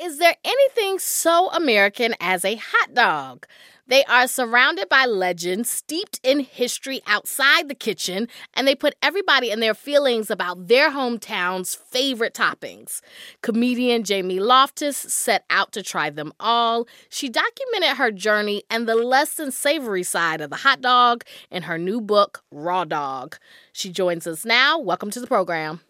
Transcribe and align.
Is 0.00 0.18
there 0.18 0.36
anything 0.44 1.00
so 1.00 1.50
American 1.50 2.14
as 2.20 2.44
a 2.44 2.54
hot 2.54 2.94
dog? 2.94 3.48
They 3.88 4.04
are 4.04 4.28
surrounded 4.28 4.88
by 4.88 5.06
legends 5.06 5.68
steeped 5.68 6.20
in 6.22 6.38
history 6.38 7.00
outside 7.08 7.68
the 7.68 7.74
kitchen, 7.74 8.28
and 8.54 8.68
they 8.68 8.76
put 8.76 8.94
everybody 9.02 9.50
in 9.50 9.58
their 9.58 9.74
feelings 9.74 10.30
about 10.30 10.68
their 10.68 10.92
hometown's 10.92 11.74
favorite 11.74 12.32
toppings. 12.32 13.00
Comedian 13.42 14.04
Jamie 14.04 14.38
Loftus 14.38 14.96
set 14.96 15.44
out 15.50 15.72
to 15.72 15.82
try 15.82 16.10
them 16.10 16.32
all. 16.38 16.86
She 17.08 17.28
documented 17.28 17.96
her 17.96 18.12
journey 18.12 18.62
and 18.70 18.88
the 18.88 18.94
less 18.94 19.34
than 19.34 19.50
savory 19.50 20.04
side 20.04 20.40
of 20.40 20.50
the 20.50 20.56
hot 20.56 20.80
dog 20.80 21.24
in 21.50 21.64
her 21.64 21.76
new 21.76 22.00
book, 22.00 22.44
Raw 22.52 22.84
Dog. 22.84 23.36
She 23.72 23.90
joins 23.90 24.28
us 24.28 24.44
now. 24.44 24.78
Welcome 24.78 25.10
to 25.10 25.20
the 25.20 25.26
program. 25.26 25.80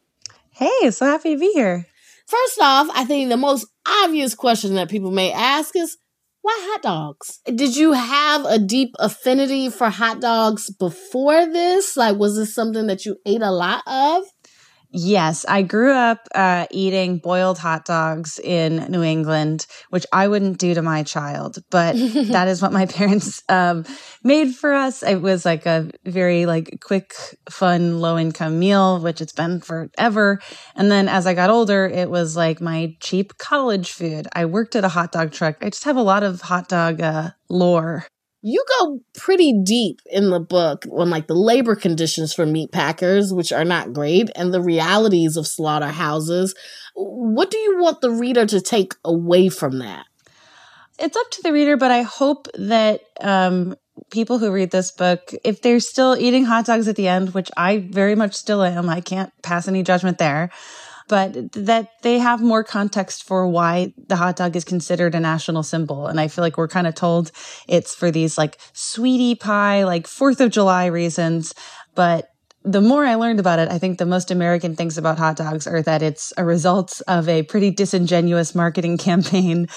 Hey, 0.53 0.91
so 0.93 1.05
happy 1.05 1.35
to 1.35 1.39
be 1.39 1.53
here. 1.53 1.85
First 2.29 2.61
off, 2.61 2.89
I 2.95 3.05
think 3.05 3.31
the 3.31 3.39
most 3.39 3.67
obvious 4.05 4.35
question 4.35 4.75
that 4.75 4.91
people 4.91 5.11
may 5.11 5.33
ask 5.33 5.75
is 5.75 5.97
why 6.43 6.57
hot 6.61 6.83
dogs? 6.83 7.41
Did 7.47 7.75
you 7.75 7.93
have 7.95 8.45
a 8.45 8.59
deep 8.59 8.91
affinity 8.99 9.71
for 9.71 9.89
hot 9.89 10.21
dogs 10.21 10.71
before 10.71 11.47
this? 11.47 11.97
Like, 11.97 12.17
was 12.17 12.37
this 12.37 12.55
something 12.55 12.87
that 12.87 13.07
you 13.07 13.17
ate 13.25 13.41
a 13.41 13.51
lot 13.51 13.83
of? 13.87 14.25
Yes, 14.91 15.45
I 15.47 15.63
grew 15.63 15.93
up 15.93 16.27
uh, 16.35 16.67
eating 16.71 17.19
boiled 17.19 17.59
hot 17.59 17.85
dogs 17.85 18.39
in 18.39 18.91
New 18.91 19.03
England, 19.03 19.67
which 19.91 20.07
I 20.15 20.29
wouldn't 20.29 20.57
do 20.59 20.73
to 20.73 20.81
my 20.81 21.03
child, 21.03 21.59
but 21.71 21.93
that 22.29 22.49
is 22.49 22.63
what 22.63 22.73
my 22.73 22.87
parents 22.99 23.43
um, 23.51 23.85
made 24.25 24.55
for 24.55 24.73
us. 24.73 25.03
It 25.03 25.21
was 25.21 25.45
like 25.45 25.67
a 25.67 25.91
very 26.07 26.47
like 26.47 26.79
quick, 26.83 27.13
fun, 27.51 28.01
low 28.01 28.17
income 28.17 28.59
meal, 28.59 28.99
which 28.99 29.21
it's 29.21 29.33
been 29.33 29.61
forever. 29.61 30.41
And 30.75 30.91
then 30.91 31.07
as 31.07 31.27
I 31.27 31.35
got 31.35 31.51
older, 31.51 31.87
it 31.87 32.09
was 32.09 32.35
like 32.35 32.63
my 32.63 32.97
cheap 33.01 33.37
college 33.37 33.93
food. 33.93 34.27
I 34.33 34.47
worked 34.47 34.75
at 34.75 34.85
a 34.85 34.89
hot 34.89 35.13
dog 35.13 35.33
truck. 35.33 35.57
I 35.61 35.69
just 35.69 35.85
have 35.85 35.97
a 35.97 36.03
lot 36.03 36.23
of 36.23 36.41
hot 36.41 36.69
dog 36.69 37.03
uh, 37.03 37.31
lore 37.51 38.07
you 38.49 38.65
go 38.81 39.01
pretty 39.15 39.53
deep 39.63 40.01
in 40.07 40.31
the 40.31 40.41
book 40.41 40.85
on 40.91 41.11
like 41.11 41.27
the 41.27 41.35
labor 41.35 41.77
conditions 41.77 42.33
for 42.33 42.47
meat 42.47 42.73
packers, 42.73 43.33
which 43.33 43.53
are 43.53 43.65
not 43.65 43.93
great, 43.93 44.31
and 44.35 44.53
the 44.53 44.63
realities 44.63 45.37
of 45.37 45.47
slaughterhouses. 45.47 46.55
What 46.95 47.51
do 47.51 47.59
you 47.59 47.79
want 47.79 48.01
the 48.01 48.11
reader 48.11 48.47
to 48.47 48.61
take 48.61 48.95
away 49.05 49.49
from 49.49 49.81
that? 49.81 50.07
It's 50.99 51.17
up 51.17 51.31
to 51.33 51.43
the 51.43 51.53
reader, 51.53 51.77
but 51.77 51.91
I 51.91 52.03
hope 52.03 52.49
that 52.55 53.03
um, 53.21 53.77
people 54.11 54.39
who 54.39 54.51
read 54.51 54.71
this 54.71 54.91
book, 54.91 55.33
if 55.45 55.63
they're 55.63 55.79
still 55.79 56.17
eating 56.19 56.45
hot 56.45 56.67
dogs 56.67 56.89
at 56.89 56.97
the 56.97 57.07
end, 57.07 57.35
which 57.35 57.51
I 57.57 57.87
very 57.91 58.15
much 58.15 58.35
still 58.35 58.63
am, 58.63 58.89
I 58.89 59.01
can't 59.01 59.33
pass 59.43 59.69
any 59.69 59.83
judgment 59.83 60.19
there 60.19 60.51
but 61.09 61.53
that 61.53 61.91
they 62.03 62.19
have 62.19 62.41
more 62.41 62.63
context 62.63 63.25
for 63.25 63.49
why 63.49 63.93
the 64.07 64.17
hot 64.17 64.37
dog 64.37 64.55
is 64.55 64.65
considered 64.65 65.15
a 65.15 65.21
national 65.21 65.63
symbol. 65.63 66.07
And 66.07 66.21
I 66.21 66.29
feel 66.29 66.43
like 66.43 66.57
we're 66.57 66.69
kind 66.69 66.87
of 66.87 66.95
told 66.95 67.33
it's 67.67 67.95
for 67.95 68.11
these 68.11 68.39
like 68.39 68.59
sweetie 68.75 69.35
pie, 69.35 69.85
like 69.85 70.07
Fourth 70.07 70.41
of 70.41 70.51
July 70.51 70.87
reasons. 70.87 71.55
But 71.95 72.31
the 72.63 72.83
more 72.83 73.05
I 73.05 73.15
learned 73.15 73.41
about 73.41 73.59
it, 73.59 73.71
I 73.71 73.79
think 73.79 73.99
the 73.99 74.07
most 74.07 74.31
American 74.31 74.77
things 74.77 74.99
about 74.99 75.19
hot 75.19 75.37
dogs 75.37 75.67
are 75.67 75.83
that 75.83 76.03
it's 76.03 76.33
a 76.37 76.45
result 76.45 77.01
of 77.09 77.29
a 77.29 77.43
pretty 77.43 77.71
disingenuous 77.71 78.55
marketing 78.55 78.99
campaign 78.99 79.69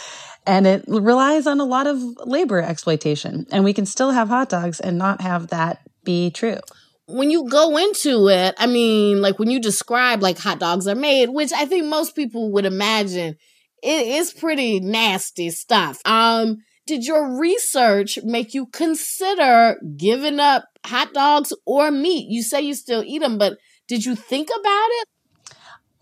and 0.45 0.65
it 0.65 0.83
relies 0.87 1.45
on 1.45 1.59
a 1.59 1.65
lot 1.65 1.85
of 1.87 2.01
labor 2.25 2.61
exploitation. 2.61 3.45
And 3.51 3.63
we 3.63 3.73
can 3.73 3.85
still 3.85 4.11
have 4.11 4.27
hot 4.27 4.49
dogs 4.49 4.79
and 4.79 4.97
not 4.97 5.21
have 5.21 5.47
that 5.47 5.81
be 6.03 6.31
true 6.31 6.57
when 7.13 7.31
you 7.31 7.49
go 7.49 7.77
into 7.77 8.27
it, 8.29 8.55
I 8.57 8.67
mean, 8.67 9.21
like 9.21 9.39
when 9.39 9.49
you 9.49 9.59
describe 9.59 10.21
like 10.21 10.37
hot 10.37 10.59
dogs 10.59 10.87
are 10.87 10.95
made, 10.95 11.29
which 11.29 11.51
I 11.53 11.65
think 11.65 11.85
most 11.85 12.15
people 12.15 12.51
would 12.53 12.65
imagine 12.65 13.35
it 13.83 14.07
is 14.07 14.33
pretty 14.33 14.79
nasty 14.79 15.49
stuff. 15.49 15.99
Um, 16.05 16.57
did 16.87 17.05
your 17.05 17.39
research 17.39 18.19
make 18.23 18.53
you 18.53 18.67
consider 18.67 19.77
giving 19.97 20.39
up 20.39 20.65
hot 20.85 21.13
dogs 21.13 21.53
or 21.65 21.91
meat? 21.91 22.27
You 22.29 22.43
say 22.43 22.61
you 22.61 22.73
still 22.73 23.03
eat 23.05 23.19
them, 23.19 23.37
but 23.37 23.57
did 23.87 24.05
you 24.05 24.15
think 24.15 24.49
about 24.49 24.87
it? 24.89 25.07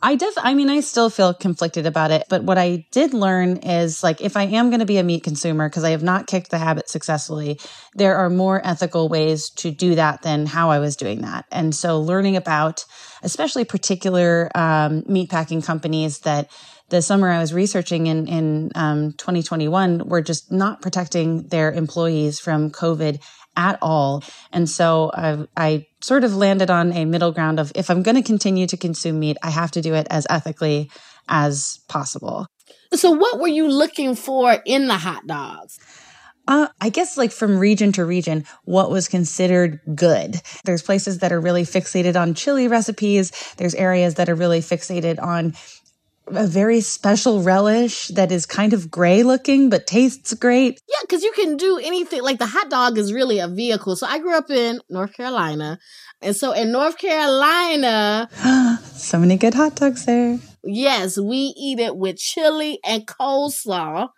I 0.01 0.15
def 0.15 0.33
I 0.37 0.53
mean 0.53 0.69
I 0.69 0.79
still 0.79 1.09
feel 1.09 1.33
conflicted 1.33 1.85
about 1.85 2.11
it, 2.11 2.23
but 2.29 2.43
what 2.43 2.57
I 2.57 2.85
did 2.91 3.13
learn 3.13 3.57
is 3.57 4.01
like 4.01 4.21
if 4.21 4.37
I 4.37 4.43
am 4.43 4.69
going 4.69 4.79
to 4.79 4.85
be 4.85 4.97
a 4.97 5.03
meat 5.03 5.23
consumer 5.23 5.67
because 5.67 5.83
I 5.83 5.89
have 5.89 6.03
not 6.03 6.27
kicked 6.27 6.51
the 6.51 6.57
habit 6.57 6.89
successfully, 6.89 7.59
there 7.95 8.15
are 8.15 8.29
more 8.29 8.65
ethical 8.65 9.09
ways 9.09 9.49
to 9.57 9.71
do 9.71 9.95
that 9.95 10.21
than 10.21 10.45
how 10.45 10.69
I 10.69 10.79
was 10.79 10.95
doing 10.95 11.21
that. 11.21 11.45
And 11.51 11.75
so 11.75 11.99
learning 11.99 12.37
about 12.37 12.85
especially 13.23 13.65
particular 13.65 14.49
um, 14.55 15.03
meat 15.07 15.29
packing 15.29 15.61
companies 15.61 16.19
that 16.19 16.49
the 16.87 17.01
summer 17.01 17.29
I 17.29 17.39
was 17.39 17.53
researching 17.53 18.07
in 18.07 18.27
in 18.27 18.71
um, 18.75 19.11
2021 19.13 20.07
were 20.07 20.21
just 20.21 20.49
not 20.49 20.81
protecting 20.81 21.47
their 21.47 21.71
employees 21.71 22.39
from 22.39 22.71
COVID 22.71 23.19
at 23.59 23.77
all. 23.81 24.23
And 24.53 24.69
so 24.69 25.11
I, 25.13 25.45
I 25.57 25.87
sort 26.01 26.23
of 26.23 26.33
landed 26.33 26.69
on 26.71 26.93
a 26.93 27.03
middle 27.03 27.33
ground 27.33 27.59
of 27.59 27.73
if 27.75 27.91
I'm 27.91 28.01
going 28.01 28.15
to 28.15 28.23
continue 28.23 28.65
to 28.67 28.77
consume 28.77 29.19
meat, 29.19 29.37
I 29.43 29.49
have 29.49 29.71
to 29.71 29.81
do 29.81 29.93
it 29.93 30.07
as 30.09 30.25
ethically 30.29 30.89
as 31.27 31.81
possible. 31.89 32.47
So, 32.93 33.11
what 33.11 33.39
were 33.39 33.49
you 33.49 33.67
looking 33.67 34.15
for 34.15 34.57
in 34.65 34.87
the 34.87 34.97
hot 34.97 35.27
dogs? 35.27 35.77
Uh, 36.47 36.69
I 36.81 36.89
guess 36.89 37.17
like 37.17 37.31
from 37.31 37.59
region 37.59 37.91
to 37.91 38.05
region, 38.05 38.45
what 38.63 38.89
was 38.89 39.07
considered 39.07 39.81
good. 39.93 40.41
There's 40.63 40.81
places 40.81 41.19
that 41.19 41.31
are 41.31 41.39
really 41.39 41.63
fixated 41.63 42.19
on 42.19 42.33
chili 42.33 42.67
recipes. 42.67 43.31
There's 43.57 43.75
areas 43.75 44.15
that 44.15 44.29
are 44.29 44.35
really 44.35 44.61
fixated 44.61 45.21
on 45.21 45.53
a 46.31 46.47
very 46.47 46.81
special 46.81 47.41
relish 47.41 48.07
that 48.09 48.31
is 48.31 48.45
kind 48.45 48.73
of 48.73 48.89
gray 48.89 49.23
looking 49.23 49.69
but 49.69 49.87
tastes 49.87 50.33
great. 50.33 50.79
Yeah, 50.87 51.01
because 51.01 51.23
you 51.23 51.31
can 51.31 51.57
do 51.57 51.77
anything. 51.77 52.21
Like 52.21 52.39
the 52.39 52.45
hot 52.45 52.69
dog 52.69 52.97
is 52.97 53.13
really 53.13 53.39
a 53.39 53.47
vehicle. 53.47 53.95
So 53.95 54.07
I 54.07 54.19
grew 54.19 54.35
up 54.35 54.49
in 54.49 54.81
North 54.89 55.13
Carolina. 55.13 55.79
And 56.21 56.35
so 56.35 56.51
in 56.51 56.71
North 56.71 56.97
Carolina, 56.97 58.29
so 58.83 59.19
many 59.19 59.37
good 59.37 59.53
hot 59.53 59.75
dogs 59.75 60.05
there. 60.05 60.39
Yes, 60.63 61.17
we 61.17 61.53
eat 61.57 61.79
it 61.79 61.95
with 61.95 62.17
chili 62.17 62.79
and 62.83 63.07
coleslaw 63.07 64.09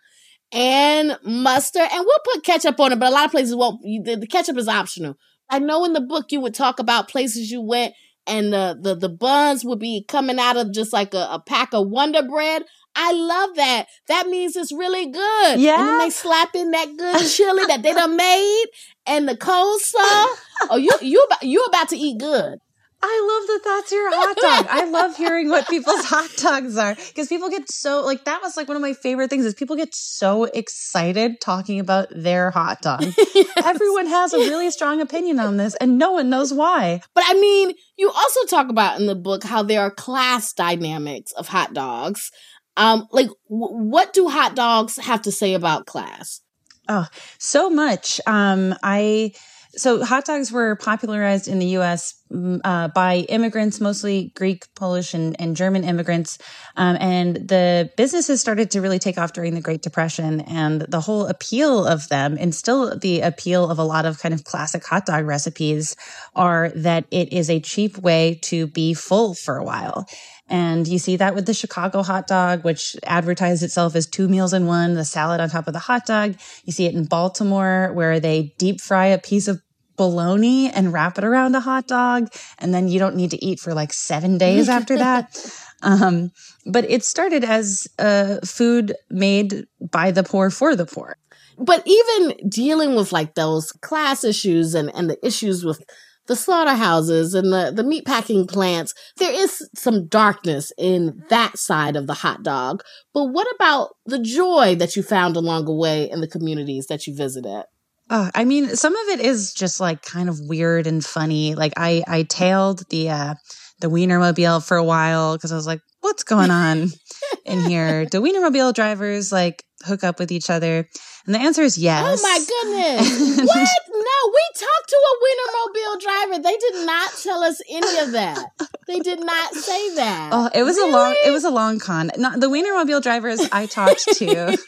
and 0.52 1.18
mustard. 1.24 1.88
And 1.92 2.04
we'll 2.04 2.34
put 2.34 2.44
ketchup 2.44 2.80
on 2.80 2.92
it, 2.92 2.98
but 2.98 3.08
a 3.08 3.14
lot 3.14 3.26
of 3.26 3.30
places 3.30 3.54
won't. 3.54 3.82
The 3.82 4.26
ketchup 4.28 4.56
is 4.56 4.68
optional. 4.68 5.16
I 5.48 5.58
know 5.58 5.84
in 5.84 5.92
the 5.92 6.00
book 6.00 6.32
you 6.32 6.40
would 6.40 6.54
talk 6.54 6.78
about 6.78 7.08
places 7.08 7.50
you 7.50 7.60
went 7.60 7.94
and 8.26 8.52
the, 8.52 8.78
the, 8.80 8.94
the 8.94 9.08
buns 9.08 9.64
would 9.64 9.78
be 9.78 10.04
coming 10.06 10.38
out 10.38 10.56
of 10.56 10.72
just 10.72 10.92
like 10.92 11.14
a, 11.14 11.28
a 11.30 11.40
pack 11.40 11.72
of 11.74 11.88
Wonder 11.88 12.22
Bread. 12.22 12.62
I 12.94 13.12
love 13.12 13.56
that. 13.56 13.86
That 14.08 14.26
means 14.28 14.54
it's 14.54 14.72
really 14.72 15.06
good. 15.10 15.60
Yeah. 15.60 15.80
And 15.80 15.88
then 15.88 15.98
they 15.98 16.10
slap 16.10 16.54
in 16.54 16.70
that 16.72 16.96
good 16.96 17.26
chili 17.28 17.64
that 17.66 17.82
they 17.82 17.92
done 17.92 18.16
made 18.16 18.66
and 19.06 19.28
the 19.28 19.36
coleslaw. 19.36 20.26
Oh, 20.70 20.76
you 20.76 20.90
you 21.00 21.26
you 21.40 21.62
about 21.64 21.88
to 21.88 21.96
eat 21.96 22.18
good. 22.18 22.58
I 23.04 23.38
love 23.40 23.46
that 23.48 23.60
that's 23.64 23.90
your 23.92 24.10
hot 24.14 24.36
dog. 24.36 24.66
I 24.70 24.84
love 24.84 25.16
hearing 25.16 25.48
what 25.48 25.68
people's 25.68 26.04
hot 26.04 26.30
dogs 26.36 26.76
are 26.76 26.94
because 26.94 27.26
people 27.26 27.50
get 27.50 27.68
so 27.68 28.04
like 28.04 28.24
that 28.26 28.40
was 28.42 28.56
like 28.56 28.68
one 28.68 28.76
of 28.76 28.80
my 28.80 28.92
favorite 28.92 29.28
things 29.28 29.44
is 29.44 29.54
people 29.54 29.74
get 29.74 29.92
so 29.92 30.44
excited 30.44 31.40
talking 31.40 31.80
about 31.80 32.08
their 32.14 32.52
hot 32.52 32.80
dog. 32.80 33.02
yes. 33.34 33.52
Everyone 33.64 34.06
has 34.06 34.32
a 34.32 34.38
really 34.38 34.70
strong 34.70 35.00
opinion 35.00 35.40
on 35.40 35.56
this 35.56 35.74
and 35.76 35.98
no 35.98 36.12
one 36.12 36.30
knows 36.30 36.54
why. 36.54 37.00
But 37.14 37.24
I 37.26 37.34
mean, 37.34 37.74
you 37.96 38.08
also 38.08 38.44
talk 38.46 38.68
about 38.68 39.00
in 39.00 39.06
the 39.06 39.16
book 39.16 39.42
how 39.42 39.64
there 39.64 39.80
are 39.80 39.90
class 39.90 40.52
dynamics 40.52 41.32
of 41.32 41.48
hot 41.48 41.74
dogs. 41.74 42.30
Um 42.76 43.08
like 43.10 43.28
w- 43.50 43.90
what 43.90 44.12
do 44.12 44.28
hot 44.28 44.54
dogs 44.54 44.96
have 44.96 45.22
to 45.22 45.32
say 45.32 45.54
about 45.54 45.86
class? 45.86 46.40
Oh, 46.88 47.06
so 47.38 47.68
much. 47.68 48.20
Um 48.28 48.76
I 48.84 49.32
so 49.74 50.04
hot 50.04 50.24
dogs 50.24 50.52
were 50.52 50.76
popularized 50.76 51.48
in 51.48 51.58
the 51.58 51.66
U.S. 51.66 52.14
Uh, 52.32 52.88
by 52.88 53.26
immigrants, 53.28 53.80
mostly 53.80 54.32
Greek, 54.34 54.64
Polish, 54.74 55.12
and, 55.12 55.38
and 55.38 55.54
German 55.54 55.84
immigrants. 55.84 56.38
Um, 56.76 56.96
and 56.98 57.36
the 57.36 57.90
businesses 57.96 58.40
started 58.40 58.70
to 58.70 58.80
really 58.80 58.98
take 58.98 59.18
off 59.18 59.34
during 59.34 59.54
the 59.54 59.60
Great 59.60 59.82
Depression. 59.82 60.40
And 60.40 60.80
the 60.82 61.00
whole 61.00 61.26
appeal 61.26 61.86
of 61.86 62.08
them, 62.08 62.38
and 62.40 62.54
still 62.54 62.96
the 62.98 63.20
appeal 63.20 63.70
of 63.70 63.78
a 63.78 63.84
lot 63.84 64.06
of 64.06 64.18
kind 64.18 64.32
of 64.32 64.44
classic 64.44 64.84
hot 64.84 65.04
dog 65.04 65.26
recipes, 65.26 65.94
are 66.34 66.70
that 66.70 67.04
it 67.10 67.32
is 67.32 67.50
a 67.50 67.60
cheap 67.60 67.98
way 67.98 68.38
to 68.44 68.66
be 68.66 68.94
full 68.94 69.34
for 69.34 69.56
a 69.56 69.64
while. 69.64 70.06
And 70.48 70.86
you 70.86 70.98
see 70.98 71.16
that 71.16 71.34
with 71.34 71.46
the 71.46 71.54
Chicago 71.54 72.02
hot 72.02 72.26
dog, 72.26 72.64
which 72.64 72.96
advertised 73.04 73.62
itself 73.62 73.94
as 73.94 74.06
two 74.06 74.28
meals 74.28 74.52
in 74.52 74.66
one, 74.66 74.94
the 74.94 75.04
salad 75.04 75.40
on 75.40 75.50
top 75.50 75.66
of 75.66 75.72
the 75.72 75.78
hot 75.78 76.06
dog. 76.06 76.36
You 76.64 76.72
see 76.72 76.86
it 76.86 76.94
in 76.94 77.04
Baltimore 77.04 77.90
where 77.94 78.20
they 78.20 78.54
deep 78.58 78.80
fry 78.80 79.06
a 79.06 79.18
piece 79.18 79.48
of 79.48 79.62
bologna 79.96 80.70
and 80.70 80.92
wrap 80.92 81.18
it 81.18 81.24
around 81.24 81.54
a 81.54 81.60
hot 81.60 81.86
dog. 81.86 82.28
And 82.58 82.72
then 82.72 82.88
you 82.88 82.98
don't 82.98 83.16
need 83.16 83.30
to 83.30 83.44
eat 83.44 83.60
for 83.60 83.74
like 83.74 83.92
seven 83.92 84.38
days 84.38 84.68
after 84.68 84.96
that. 84.98 85.36
Um, 85.84 86.30
but 86.64 86.88
it 86.88 87.04
started 87.04 87.42
as 87.42 87.88
a 87.98 88.44
food 88.46 88.94
made 89.10 89.66
by 89.80 90.12
the 90.12 90.22
poor 90.22 90.48
for 90.48 90.76
the 90.76 90.86
poor. 90.86 91.16
But 91.58 91.82
even 91.86 92.48
dealing 92.48 92.94
with 92.94 93.10
like 93.10 93.34
those 93.34 93.72
class 93.72 94.22
issues 94.22 94.76
and, 94.76 94.94
and 94.94 95.10
the 95.10 95.18
issues 95.26 95.64
with 95.64 95.82
the 96.26 96.36
slaughterhouses 96.36 97.34
and 97.34 97.52
the, 97.52 97.72
the 97.74 97.82
meatpacking 97.82 98.48
plants, 98.48 98.94
there 99.16 99.32
is 99.32 99.68
some 99.74 100.06
darkness 100.06 100.72
in 100.78 101.22
that 101.30 101.58
side 101.58 101.96
of 101.96 102.06
the 102.06 102.14
hot 102.14 102.42
dog. 102.42 102.82
But 103.12 103.26
what 103.26 103.48
about 103.54 103.96
the 104.06 104.20
joy 104.20 104.76
that 104.76 104.94
you 104.94 105.02
found 105.02 105.36
along 105.36 105.64
the 105.64 105.74
way 105.74 106.08
in 106.08 106.20
the 106.20 106.28
communities 106.28 106.86
that 106.86 107.06
you 107.06 107.14
visited? 107.14 107.64
Uh, 108.12 108.30
I 108.34 108.44
mean, 108.44 108.76
some 108.76 108.94
of 108.94 109.08
it 109.08 109.20
is 109.20 109.54
just 109.54 109.80
like 109.80 110.02
kind 110.02 110.28
of 110.28 110.38
weird 110.38 110.86
and 110.86 111.02
funny. 111.02 111.54
Like 111.54 111.72
I, 111.78 112.04
I 112.06 112.24
tailed 112.24 112.86
the 112.90 113.08
uh, 113.08 113.34
the 113.80 113.88
Wienermobile 113.88 114.62
for 114.62 114.76
a 114.76 114.84
while 114.84 115.34
because 115.34 115.50
I 115.50 115.56
was 115.56 115.66
like, 115.66 115.80
what's 116.02 116.22
going 116.22 116.50
on 116.50 116.88
in 117.46 117.62
here? 117.62 118.04
Do 118.04 118.20
Wienermobile 118.20 118.74
drivers 118.74 119.32
like 119.32 119.64
hook 119.86 120.04
up 120.04 120.18
with 120.18 120.30
each 120.30 120.50
other? 120.50 120.86
And 121.24 121.34
the 121.34 121.38
answer 121.38 121.62
is 121.62 121.78
yes. 121.78 122.04
Oh 122.06 122.22
my 122.22 122.38
goodness. 122.38 123.38
what? 123.46 123.68
No, 123.88 124.30
we 124.34 124.42
talked 124.56 124.88
to 124.88 124.96
a 125.08 125.14
Wienermobile 125.24 126.00
driver. 126.02 126.42
They 126.42 126.56
did 126.58 126.84
not 126.84 127.12
tell 127.22 127.42
us 127.42 127.62
any 127.70 127.98
of 127.98 128.12
that. 128.12 128.44
They 128.88 128.98
did 128.98 129.24
not 129.24 129.54
say 129.54 129.94
that. 129.94 130.30
Oh, 130.34 130.50
it 130.54 130.64
was 130.64 130.76
really? 130.76 130.90
a 130.90 130.94
long 130.94 131.16
it 131.24 131.30
was 131.30 131.44
a 131.44 131.50
long 131.50 131.78
con. 131.78 132.10
Not 132.18 132.40
the 132.40 132.48
Wienermobile 132.48 133.00
drivers 133.02 133.40
I 133.52 133.64
talked 133.64 134.04
to. 134.16 134.58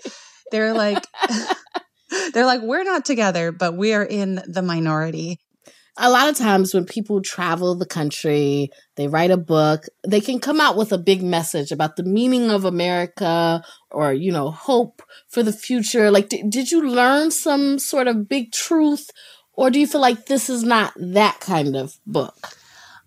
they're 0.50 0.74
like 0.74 1.06
they're 2.32 2.46
like 2.46 2.62
we're 2.62 2.84
not 2.84 3.04
together, 3.04 3.52
but 3.52 3.76
we 3.76 3.92
are 3.94 4.04
in 4.04 4.42
the 4.46 4.62
minority 4.62 5.38
a 6.00 6.10
lot 6.10 6.28
of 6.28 6.36
times 6.36 6.72
when 6.72 6.86
people 6.86 7.20
travel 7.20 7.74
the 7.74 7.86
country, 7.86 8.70
they 8.96 9.06
write 9.06 9.30
a 9.30 9.36
book, 9.36 9.84
they 10.06 10.20
can 10.20 10.38
come 10.38 10.58
out 10.58 10.76
with 10.76 10.92
a 10.92 10.98
big 10.98 11.22
message 11.22 11.70
about 11.70 11.96
the 11.96 12.02
meaning 12.02 12.50
of 12.50 12.64
America 12.64 13.62
or, 13.90 14.12
you 14.12 14.32
know, 14.32 14.50
hope 14.50 15.02
for 15.28 15.42
the 15.42 15.52
future. 15.52 16.10
Like, 16.10 16.30
d- 16.30 16.44
did 16.48 16.70
you 16.70 16.88
learn 16.88 17.30
some 17.30 17.78
sort 17.78 18.08
of 18.08 18.28
big 18.28 18.50
truth 18.50 19.10
or 19.52 19.70
do 19.70 19.78
you 19.78 19.86
feel 19.86 20.00
like 20.00 20.26
this 20.26 20.48
is 20.48 20.62
not 20.62 20.94
that 20.96 21.38
kind 21.40 21.76
of 21.76 21.98
book? 22.06 22.56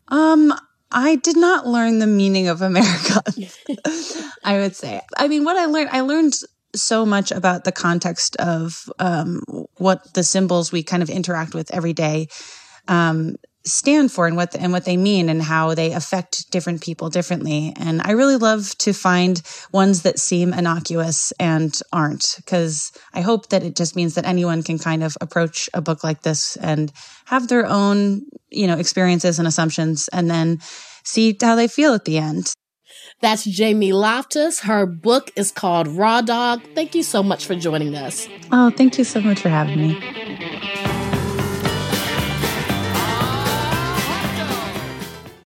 Um, 0.09 0.53
I 0.91 1.15
did 1.15 1.37
not 1.37 1.65
learn 1.65 1.97
the 1.97 2.07
meaning 2.07 2.47
of 2.47 2.61
America. 2.61 3.23
I 4.43 4.57
would 4.57 4.75
say. 4.75 5.01
I 5.17 5.27
mean, 5.27 5.45
what 5.45 5.57
I 5.57 5.65
learned, 5.65 5.89
I 5.91 6.01
learned 6.01 6.33
so 6.75 7.05
much 7.05 7.31
about 7.31 7.63
the 7.63 7.71
context 7.71 8.35
of 8.37 8.89
um, 8.99 9.41
what 9.77 10.13
the 10.13 10.23
symbols 10.23 10.71
we 10.71 10.83
kind 10.83 11.03
of 11.03 11.09
interact 11.09 11.53
with 11.53 11.73
every 11.73 11.93
day 11.93 12.27
um, 12.87 13.35
stand 13.65 14.11
for 14.11 14.27
and 14.27 14.35
what 14.35 14.51
the, 14.51 14.61
and 14.61 14.73
what 14.73 14.85
they 14.85 14.97
mean 14.97 15.29
and 15.29 15.41
how 15.41 15.73
they 15.73 15.93
affect 15.93 16.51
different 16.51 16.81
people 16.81 17.09
differently. 17.09 17.73
And 17.77 18.01
I 18.03 18.11
really 18.11 18.35
love 18.35 18.77
to 18.79 18.93
find 18.93 19.41
ones 19.71 20.01
that 20.01 20.19
seem 20.19 20.53
innocuous 20.53 21.31
and 21.39 21.77
aren't 21.91 22.35
because 22.37 22.91
I 23.13 23.21
hope 23.21 23.49
that 23.49 23.63
it 23.63 23.75
just 23.75 23.95
means 23.95 24.15
that 24.15 24.25
anyone 24.25 24.63
can 24.63 24.79
kind 24.79 25.03
of 25.03 25.17
approach 25.21 25.69
a 25.73 25.81
book 25.81 26.03
like 26.03 26.23
this 26.23 26.57
and 26.57 26.91
have 27.25 27.47
their 27.47 27.65
own, 27.65 28.23
you 28.49 28.67
know, 28.67 28.77
experiences 28.77 29.39
and 29.39 29.47
assumptions 29.47 30.09
and 30.11 30.29
then 30.29 30.59
see 31.05 31.37
how 31.41 31.55
they 31.55 31.67
feel 31.67 31.93
at 31.93 32.05
the 32.05 32.17
end. 32.17 32.53
That's 33.23 33.45
Jamie 33.45 33.93
Loftus. 33.93 34.59
Her 34.59 34.85
book 34.85 35.31
is 35.37 35.49
called 35.49 35.87
Raw 35.87 36.19
Dog. 36.19 36.61
Thank 36.75 36.93
you 36.93 37.03
so 37.03 37.23
much 37.23 37.45
for 37.45 37.55
joining 37.55 37.95
us. 37.95 38.27
Oh, 38.51 38.69
thank 38.69 38.97
you 38.97 39.05
so 39.05 39.21
much 39.21 39.39
for 39.39 39.47
having 39.47 39.79
me. 39.79 40.22